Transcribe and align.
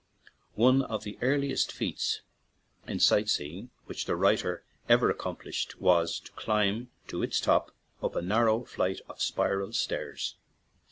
One 0.55 0.81
of 0.81 1.03
the 1.03 1.19
earliest 1.21 1.71
feats 1.71 2.21
in 2.87 2.99
sight 2.99 3.29
seeing 3.29 3.69
which 3.85 4.05
the 4.05 4.15
writer 4.15 4.63
ever 4.89 5.11
accomplished 5.11 5.79
was 5.79 6.19
to 6.21 6.31
climb 6.31 6.89
to 7.09 7.21
its 7.21 7.39
top, 7.39 7.69
up 8.01 8.15
a 8.15 8.21
narrow 8.23 8.63
flight 8.65 9.01
of 9.07 9.21
spiral 9.21 9.73
stairs. 9.73 10.37